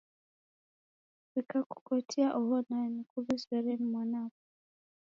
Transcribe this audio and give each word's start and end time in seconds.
W'ikakukotia 1.31 2.27
oho 2.39 2.57
nani, 2.69 3.01
kuw'izere 3.09 3.71
ni 3.77 3.87
mwanapo. 3.91 4.39